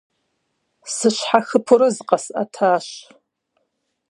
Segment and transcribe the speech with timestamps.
[0.93, 2.87] Сыщхьэхыпэурэ зыкъэсӀэтащ.